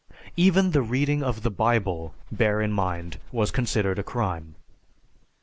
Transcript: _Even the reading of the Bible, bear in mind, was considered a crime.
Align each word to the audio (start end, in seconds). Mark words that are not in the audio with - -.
_Even 0.35 0.71
the 0.71 0.81
reading 0.81 1.21
of 1.21 1.43
the 1.43 1.51
Bible, 1.51 2.15
bear 2.31 2.59
in 2.59 2.71
mind, 2.73 3.19
was 3.31 3.51
considered 3.51 3.99
a 3.99 4.03
crime. 4.03 4.55